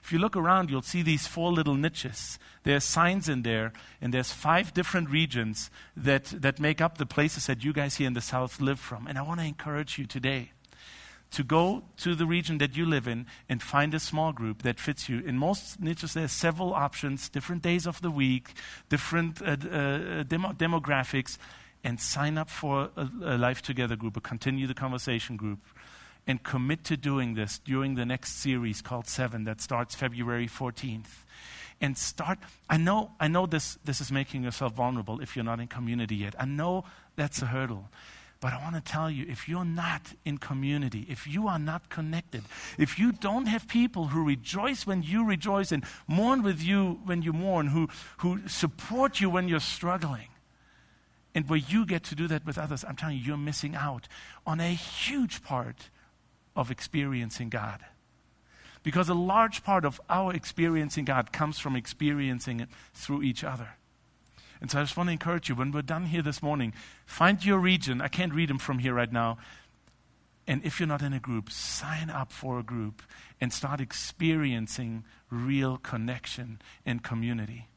[0.02, 2.38] If you look around, you'll see these four little niches.
[2.64, 7.46] There's signs in there, and there's five different regions that, that make up the places
[7.46, 9.06] that you guys here in the South live from.
[9.06, 10.50] And I want to encourage you today
[11.30, 14.78] to go to the region that you live in and find a small group that
[14.80, 15.20] fits you.
[15.20, 18.54] In most niches, there's several options, different days of the week,
[18.88, 21.38] different uh, uh, demo- demographics,
[21.84, 25.60] and sign up for a, a Life Together group, a Continue the Conversation group
[26.26, 31.24] and commit to doing this during the next series called Seven that starts February 14th.
[31.80, 32.38] And start,
[32.70, 36.14] I know, I know this, this is making yourself vulnerable if you're not in community
[36.14, 36.34] yet.
[36.38, 36.84] I know
[37.16, 37.88] that's a hurdle.
[38.42, 41.88] But I want to tell you if you're not in community, if you are not
[41.88, 42.42] connected,
[42.76, 47.22] if you don't have people who rejoice when you rejoice and mourn with you when
[47.22, 50.26] you mourn, who, who support you when you're struggling,
[51.36, 54.08] and where you get to do that with others, I'm telling you, you're missing out
[54.44, 55.90] on a huge part
[56.56, 57.84] of experiencing God.
[58.82, 63.70] Because a large part of our experiencing God comes from experiencing it through each other.
[64.60, 66.72] And so I just want to encourage you when we're done here this morning,
[67.04, 68.00] find your region.
[68.00, 69.38] I can't read them from here right now.
[70.46, 73.02] And if you're not in a group, sign up for a group
[73.40, 77.68] and start experiencing real connection and community.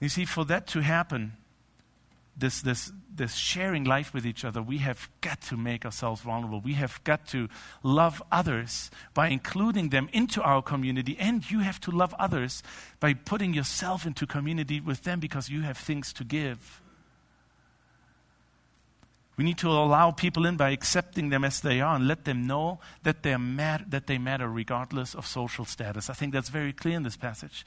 [0.00, 1.32] You see, for that to happen,
[2.36, 6.60] this, this, this sharing life with each other, we have got to make ourselves vulnerable.
[6.60, 7.48] We have got to
[7.82, 11.16] love others by including them into our community.
[11.18, 12.62] And you have to love others
[13.00, 16.80] by putting yourself into community with them because you have things to give.
[19.36, 22.46] We need to allow people in by accepting them as they are and let them
[22.46, 26.08] know that, mat- that they matter regardless of social status.
[26.08, 27.64] I think that's very clear in this passage.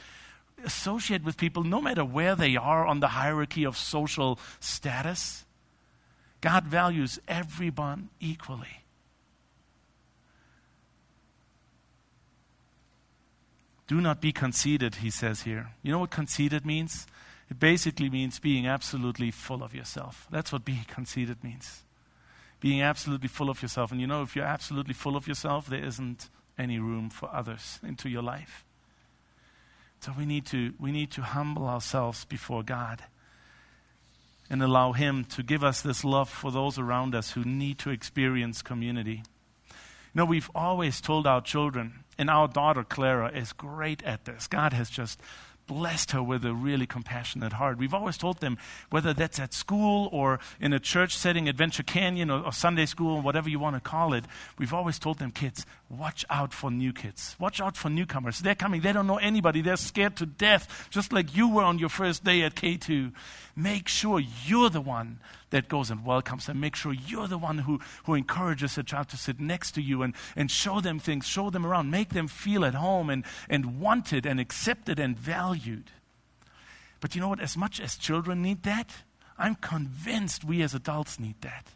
[0.63, 5.45] Associate with people no matter where they are on the hierarchy of social status.
[6.41, 8.83] God values everyone equally.
[13.87, 15.69] Do not be conceited, he says here.
[15.81, 17.07] You know what conceited means?
[17.49, 20.27] It basically means being absolutely full of yourself.
[20.29, 21.83] That's what being conceited means.
[22.59, 23.91] Being absolutely full of yourself.
[23.91, 27.79] And you know, if you're absolutely full of yourself, there isn't any room for others
[27.81, 28.65] into your life.
[29.99, 33.03] So we need to, we need to humble ourselves before God
[34.49, 37.89] and allow Him to give us this love for those around us who need to
[37.89, 39.23] experience community.
[39.69, 44.47] You know, we've always told our children, and our daughter Clara is great at this.
[44.47, 45.19] God has just
[45.67, 47.77] blessed her with a really compassionate heart.
[47.77, 48.57] We've always told them,
[48.89, 53.21] whether that's at school or in a church setting, Adventure Canyon or, or, Sunday school,
[53.21, 54.25] whatever you want to call it,
[54.57, 57.35] we've always told them, kids, watch out for new kids.
[57.39, 58.39] Watch out for newcomers.
[58.39, 58.81] They're coming.
[58.81, 59.61] They don't know anybody.
[59.61, 63.11] They're scared to death, just like you were on your first day at K2.
[63.55, 66.59] Make sure you're the one that goes and welcomes them.
[66.59, 70.01] Make sure you're the one who, who encourages a child to sit next to you
[70.03, 73.79] and, and show them things, show them around, make them feel at home and, and
[73.79, 75.91] wanted and accepted and valued.
[76.99, 77.39] But you know what?
[77.39, 78.91] As much as children need that,
[79.37, 81.67] I'm convinced we as adults need that.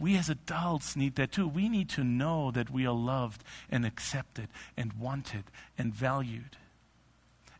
[0.00, 1.48] We as adults need that too.
[1.48, 5.44] We need to know that we are loved and accepted and wanted
[5.76, 6.56] and valued.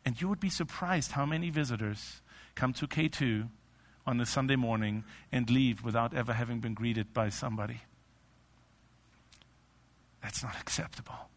[0.04, 2.22] And you would be surprised how many visitors
[2.54, 3.48] come to K2
[4.08, 7.82] on a Sunday morning and leave without ever having been greeted by somebody.
[10.22, 11.28] That's not acceptable.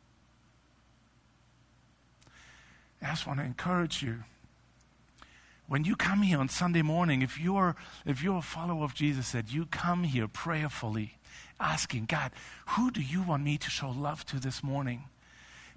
[3.01, 4.23] I just want to encourage you.
[5.67, 9.31] When you come here on Sunday morning, if you're, if you're a follower of Jesus,
[9.33, 11.17] that you come here prayerfully,
[11.59, 12.31] asking, God,
[12.69, 15.03] who do you want me to show love to this morning?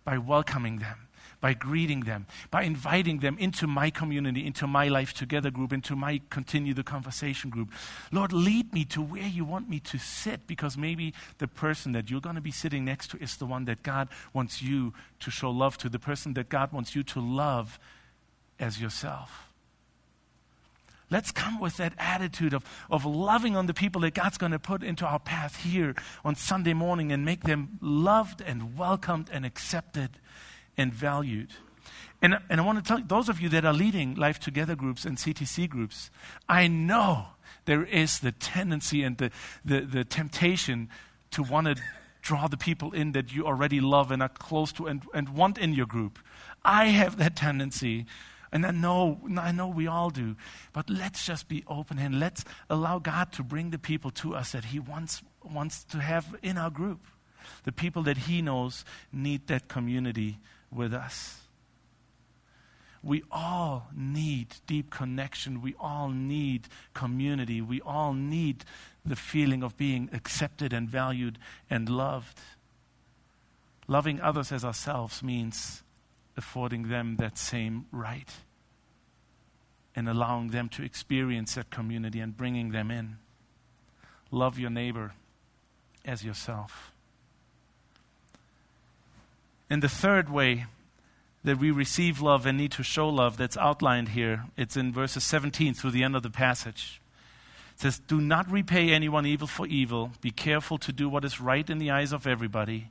[0.04, 1.08] By welcoming them,
[1.44, 5.94] by greeting them, by inviting them into my community, into my life together group, into
[5.94, 7.70] my continue the conversation group.
[8.10, 12.08] Lord, lead me to where you want me to sit because maybe the person that
[12.10, 15.30] you're going to be sitting next to is the one that God wants you to
[15.30, 17.78] show love to, the person that God wants you to love
[18.58, 19.52] as yourself.
[21.10, 24.58] Let's come with that attitude of, of loving on the people that God's going to
[24.58, 29.44] put into our path here on Sunday morning and make them loved and welcomed and
[29.44, 30.08] accepted
[30.76, 31.50] and valued.
[32.22, 34.74] And, and I want to tell you, those of you that are leading Life Together
[34.74, 36.10] groups and CTC groups,
[36.48, 37.26] I know
[37.66, 39.30] there is the tendency and the,
[39.64, 40.88] the, the temptation
[41.32, 41.76] to want to
[42.22, 45.58] draw the people in that you already love and are close to and, and want
[45.58, 46.18] in your group.
[46.64, 48.06] I have that tendency.
[48.50, 50.36] And I know, I know we all do.
[50.72, 54.52] But let's just be open and let's allow God to bring the people to us
[54.52, 57.00] that He wants, wants to have in our group.
[57.64, 60.38] The people that He knows need that community
[60.74, 61.40] with us.
[63.02, 65.60] We all need deep connection.
[65.60, 67.60] We all need community.
[67.60, 68.64] We all need
[69.04, 72.40] the feeling of being accepted and valued and loved.
[73.86, 75.82] Loving others as ourselves means
[76.36, 78.30] affording them that same right
[79.94, 83.18] and allowing them to experience that community and bringing them in.
[84.30, 85.12] Love your neighbor
[86.06, 86.93] as yourself.
[89.70, 90.66] And the third way
[91.42, 95.24] that we receive love and need to show love that's outlined here, it's in verses
[95.24, 97.00] 17 through the end of the passage.
[97.74, 100.12] It says, Do not repay anyone evil for evil.
[100.20, 102.88] Be careful to do what is right in the eyes of everybody.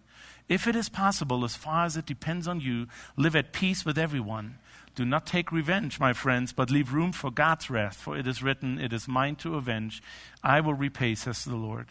[0.50, 3.98] If it is possible, as far as it depends on you, live at peace with
[3.98, 4.58] everyone.
[4.96, 8.44] Do not take revenge, my friends, but leave room for God's wrath, for it is
[8.44, 10.04] written, It is mine to avenge.
[10.44, 11.88] I will repay, says the Lord.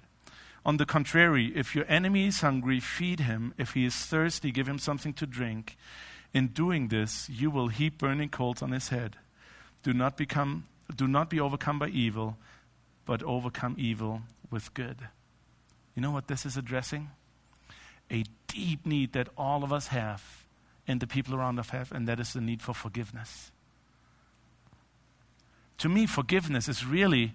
[0.64, 3.52] On the contrary, if your enemy is hungry, feed him.
[3.58, 5.76] If he is thirsty, give him something to drink.
[6.32, 9.16] In doing this, you will heap burning coals on his head.
[9.82, 12.36] Do not, become, do not be overcome by evil,
[13.04, 14.96] but overcome evil with good.
[15.96, 17.10] You know what this is addressing?
[18.10, 20.46] A deep need that all of us have
[20.86, 23.50] and the people around us have, and that is the need for forgiveness.
[25.78, 27.34] To me, forgiveness is really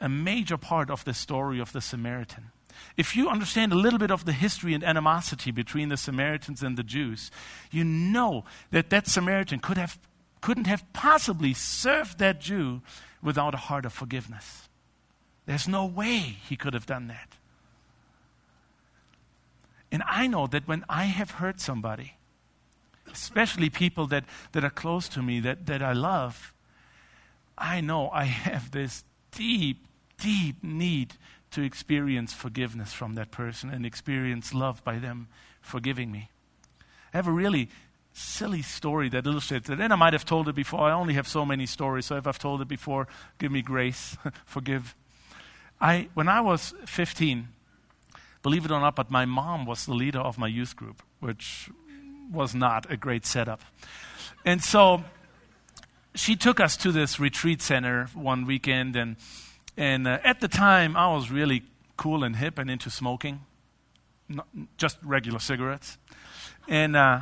[0.00, 2.50] a major part of the story of the Samaritan.
[2.96, 6.76] If you understand a little bit of the history and animosity between the Samaritans and
[6.76, 7.30] the Jews,
[7.70, 9.98] you know that that Samaritan could have
[10.40, 12.82] couldn't have possibly served that Jew
[13.22, 14.68] without a heart of forgiveness.
[15.46, 17.36] There's no way he could have done that.
[19.90, 22.14] And I know that when I have hurt somebody,
[23.10, 26.52] especially people that, that are close to me, that, that I love,
[27.56, 29.86] I know I have this deep,
[30.18, 31.14] deep need
[31.54, 35.28] to experience forgiveness from that person and experience love by them
[35.60, 36.30] forgiving me.
[37.12, 37.68] I have a really
[38.12, 39.80] silly story that illustrates it.
[39.80, 40.80] And I might have told it before.
[40.80, 43.06] I only have so many stories, so if I've told it before,
[43.38, 44.94] give me grace, forgive.
[45.80, 47.48] I, when I was 15,
[48.42, 51.70] believe it or not, but my mom was the leader of my youth group, which
[52.32, 53.60] was not a great setup.
[54.44, 55.04] And so
[56.14, 59.16] she took us to this retreat center one weekend, and,
[59.76, 61.64] and uh, at the time, I was really
[61.96, 63.40] cool and hip and into smoking,
[64.28, 64.46] Not,
[64.76, 65.98] just regular cigarettes.
[66.68, 67.20] And, uh,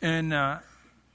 [0.00, 0.58] and uh,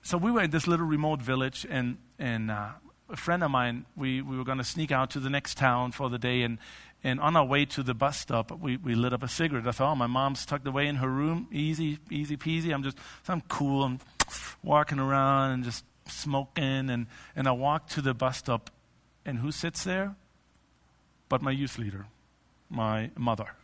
[0.02, 2.70] so we were in this little remote village, and, and uh,
[3.10, 5.92] a friend of mine, we, we were going to sneak out to the next town
[5.92, 6.58] for the day, and,
[7.04, 9.68] and on our way to the bus stop, we, we lit up a cigarette.
[9.68, 11.48] I thought, oh, my mom's tucked away in her room.
[11.52, 12.74] Easy, easy peasy.
[12.74, 12.98] I'm just,
[13.28, 13.84] I'm cool.
[13.84, 14.00] I'm
[14.64, 16.90] walking around and just smoking.
[16.90, 18.72] And, and I walk to the bus stop,
[19.26, 20.16] and who sits there?
[21.34, 22.06] But my youth leader,
[22.70, 23.56] my mother,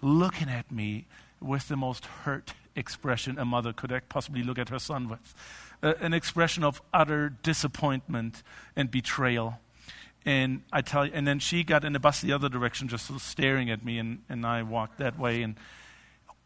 [0.00, 1.06] looking at me
[1.40, 5.34] with the most hurt expression a mother could possibly look at her son with
[5.82, 8.44] uh, an expression of utter disappointment
[8.76, 9.58] and betrayal.
[10.24, 13.06] And I tell you, and then she got in the bus the other direction, just
[13.06, 15.42] sort of staring at me, and, and I walked that way.
[15.42, 15.56] And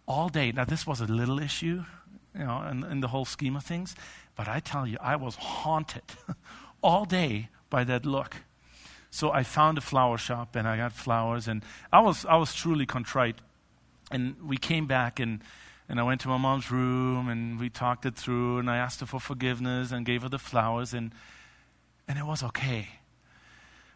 [0.08, 1.84] all day, now this was a little issue,
[2.34, 3.94] you know, in, in the whole scheme of things,
[4.34, 6.04] but I tell you, I was haunted
[6.82, 8.36] all day by that look.
[9.10, 12.54] So I found a flower shop and I got flowers, and I was, I was
[12.54, 13.36] truly contrite.
[14.10, 15.40] And we came back, and,
[15.88, 19.00] and I went to my mom's room, and we talked it through, and I asked
[19.00, 21.12] her for forgiveness and gave her the flowers, and,
[22.06, 22.88] and it was okay.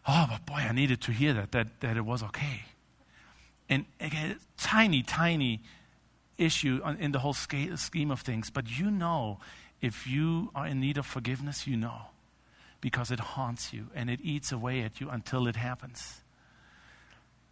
[0.08, 2.62] Oh, but boy, I needed to hear that, that, that it was okay.
[3.68, 5.60] And again, tiny, tiny
[6.38, 8.50] issue in the whole scheme of things.
[8.50, 9.38] But you know,
[9.80, 12.09] if you are in need of forgiveness, you know,
[12.80, 16.22] because it haunts you and it eats away at you until it happens.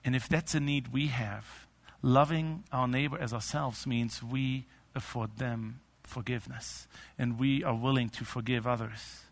[0.05, 1.67] And if that's a need we have,
[2.03, 8.25] loving our neighbor as ourselves means we afford them forgiveness and we are willing to
[8.25, 9.23] forgive others.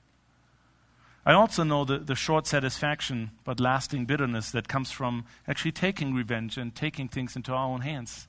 [1.25, 6.15] I also know the, the short satisfaction but lasting bitterness that comes from actually taking
[6.15, 8.29] revenge and taking things into our own hands.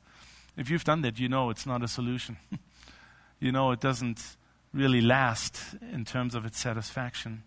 [0.55, 2.37] If you've done that, you know it's not a solution.
[3.39, 4.36] you know it doesn't
[4.77, 5.59] really last
[5.91, 7.43] in terms of its satisfaction.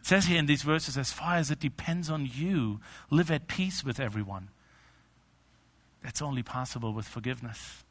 [0.00, 3.46] It says here in these verses, as far as it depends on you, live at
[3.46, 4.48] peace with everyone.
[6.02, 7.84] That's only possible with forgiveness.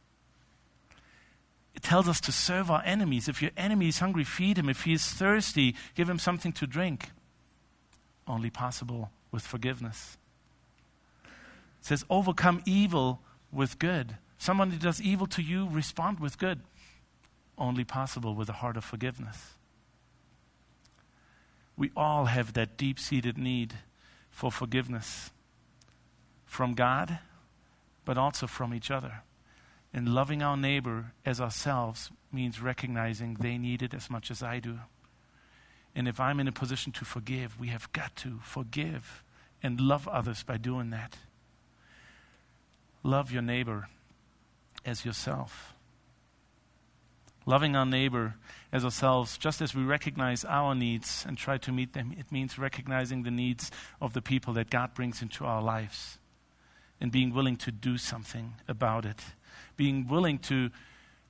[1.75, 3.29] It tells us to serve our enemies.
[3.29, 4.67] If your enemy is hungry, feed him.
[4.67, 7.11] If he is thirsty, give him something to drink.
[8.27, 10.17] Only possible with forgiveness.
[11.23, 13.21] It says, overcome evil
[13.51, 14.17] with good.
[14.39, 16.61] Someone who does evil to you, respond with good.
[17.59, 19.55] Only possible with a heart of forgiveness.
[21.75, 23.75] We all have that deep seated need
[24.31, 25.31] for forgiveness
[26.45, 27.19] from God,
[28.05, 29.23] but also from each other.
[29.93, 34.59] And loving our neighbor as ourselves means recognizing they need it as much as I
[34.59, 34.79] do.
[35.95, 39.23] And if I'm in a position to forgive, we have got to forgive
[39.61, 41.17] and love others by doing that.
[43.03, 43.89] Love your neighbor
[44.85, 45.73] as yourself.
[47.49, 48.35] Loving our neighbor
[48.71, 52.59] as ourselves, just as we recognize our needs and try to meet them, it means
[52.59, 56.19] recognizing the needs of the people that God brings into our lives
[57.01, 59.23] and being willing to do something about it
[59.79, 60.69] being willing to,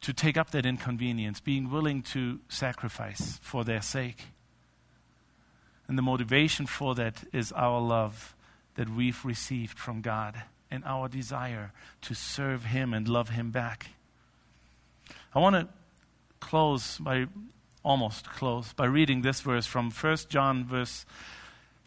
[0.01, 4.25] to take up that inconvenience, being willing to sacrifice for their sake.
[5.87, 8.35] And the motivation for that is our love
[8.73, 10.41] that we've received from God
[10.71, 13.91] and our desire to serve Him and love Him back.
[15.35, 15.67] I want to
[16.39, 17.27] close by
[17.83, 21.05] almost close by reading this verse from 1 John verse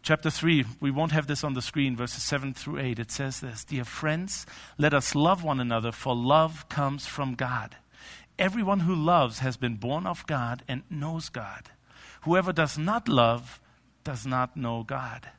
[0.03, 2.99] chapter 3, we won't have this on the screen, verses 7 through 8.
[2.99, 4.45] It says this Dear friends,
[4.77, 7.77] let us love one another, for love comes from God.
[8.37, 11.69] Everyone who loves has been born of God and knows God.
[12.23, 13.59] Whoever does not love
[14.03, 15.29] does not know God,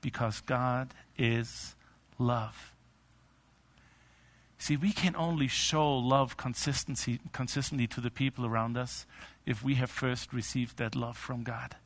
[0.00, 1.74] because God is
[2.18, 2.72] love.
[4.58, 9.06] See, we can only show love consistency, consistently to the people around us
[9.44, 11.76] if we have first received that love from God.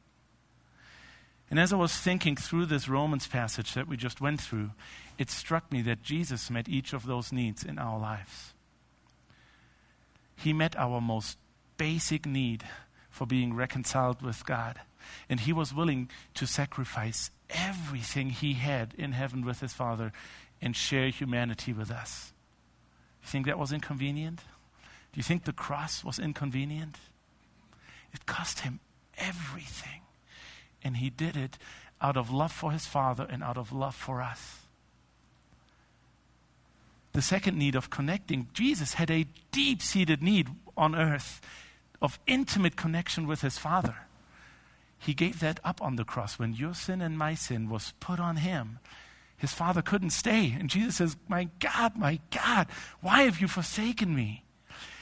[1.51, 4.71] And as I was thinking through this Romans passage that we just went through,
[5.19, 8.55] it struck me that Jesus met each of those needs in our lives.
[10.37, 11.37] He met our most
[11.77, 12.65] basic need
[13.11, 14.81] for being reconciled with God.
[15.29, 20.13] And he was willing to sacrifice everything he had in heaven with his Father
[20.63, 22.33] and share humanity with us.
[23.23, 24.41] You think that was inconvenient?
[25.13, 26.97] Do you think the cross was inconvenient?
[28.13, 28.81] It cost him
[29.19, 30.03] everything.
[30.83, 31.59] And he did it
[32.01, 34.61] out of love for his Father and out of love for us.
[37.13, 41.41] The second need of connecting, Jesus had a deep seated need on earth
[42.01, 43.97] of intimate connection with his Father.
[44.99, 48.21] He gave that up on the cross when your sin and my sin was put
[48.21, 48.79] on him.
[49.41, 50.55] His father couldn't stay.
[50.59, 52.67] And Jesus says, My God, my God,
[53.01, 54.45] why have you forsaken me?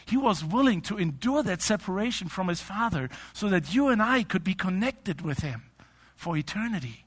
[0.06, 4.22] He was willing to endure that separation from his father so that you and I
[4.22, 5.64] could be connected with him
[6.14, 7.04] for eternity.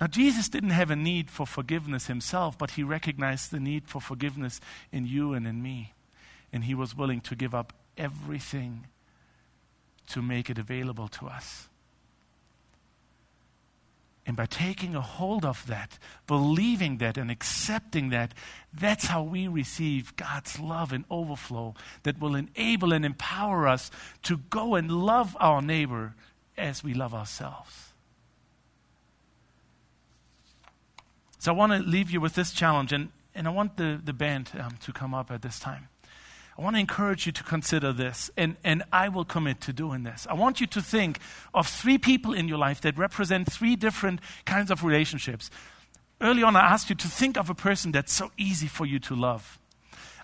[0.00, 4.00] Now, Jesus didn't have a need for forgiveness himself, but he recognized the need for
[4.00, 5.92] forgiveness in you and in me.
[6.54, 8.86] And he was willing to give up everything
[10.06, 11.69] to make it available to us.
[14.30, 18.32] And by taking a hold of that, believing that, and accepting that,
[18.72, 21.74] that's how we receive God's love and overflow
[22.04, 23.90] that will enable and empower us
[24.22, 26.14] to go and love our neighbor
[26.56, 27.88] as we love ourselves.
[31.40, 34.12] So I want to leave you with this challenge, and, and I want the, the
[34.12, 35.88] band um, to come up at this time.
[36.60, 40.02] I want to encourage you to consider this, and, and I will commit to doing
[40.02, 40.26] this.
[40.28, 41.18] I want you to think
[41.54, 45.50] of three people in your life that represent three different kinds of relationships.
[46.20, 48.98] Early on, I asked you to think of a person that's so easy for you
[48.98, 49.58] to love.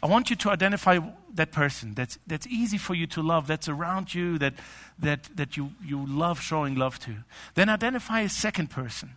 [0.03, 0.99] I want you to identify
[1.33, 4.53] that person that's, that's easy for you to love, that's around you, that,
[4.99, 7.15] that, that you, you love showing love to.
[7.55, 9.17] Then identify a second person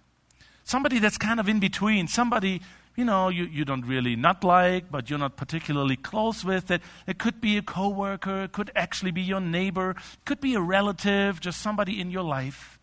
[0.70, 2.62] Somebody that's kind of in between, somebody,
[2.96, 6.68] you know, you, you don't really not like, but you're not particularly close with.
[6.68, 10.56] That it could be a coworker, it could actually be your neighbor, it could be
[10.56, 12.80] a relative, just somebody in your life.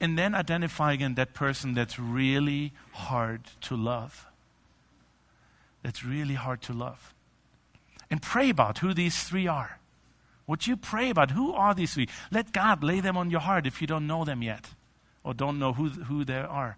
[0.00, 4.26] And then identify again that person that's really hard to love.
[5.82, 7.12] That's really hard to love.
[8.10, 9.78] And pray about who these three are.
[10.46, 12.08] Would you pray about who are these three?
[12.32, 14.70] Let God lay them on your heart if you don't know them yet
[15.22, 16.76] or don't know who, who they are.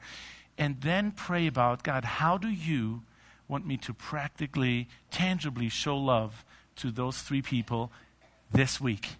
[0.62, 3.02] And then pray about God, how do you
[3.48, 6.44] want me to practically, tangibly show love
[6.76, 7.90] to those three people
[8.52, 9.16] this week?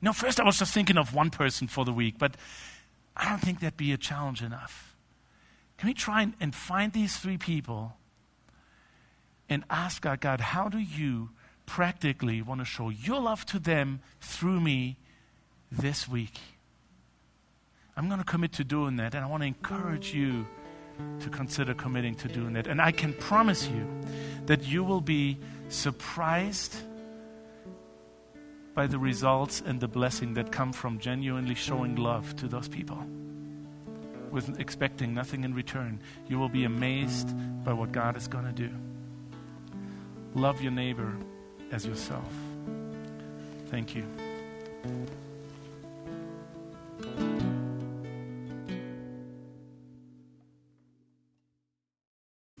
[0.00, 2.36] No, first I was just thinking of one person for the week, but
[3.16, 4.96] I don't think that'd be a challenge enough.
[5.78, 7.92] Can we try and, and find these three people
[9.48, 11.30] and ask God, God, how do you
[11.64, 14.96] practically want to show your love to them through me
[15.70, 16.40] this week?
[17.96, 20.48] I'm going to commit to doing that, and I want to encourage you
[21.20, 22.66] to consider committing to doing that.
[22.66, 23.86] And I can promise you
[24.46, 25.38] that you will be
[25.68, 26.76] surprised
[28.74, 33.04] by the results and the blessing that come from genuinely showing love to those people
[34.30, 36.00] with expecting nothing in return.
[36.26, 37.28] You will be amazed
[37.64, 38.70] by what God is going to do.
[40.34, 41.14] Love your neighbor
[41.70, 42.32] as yourself.
[43.66, 44.06] Thank you.